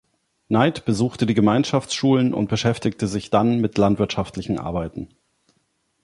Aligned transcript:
Knight 0.47 0.83
besuchte 0.85 1.27
die 1.27 1.35
Gemeinschaftsschulen 1.35 2.33
und 2.33 2.47
beschäftigte 2.49 3.05
sich 3.07 3.29
dann 3.29 3.59
mit 3.61 3.77
landwirtschaftlichen 3.77 4.57
Arbeiten. 4.57 5.09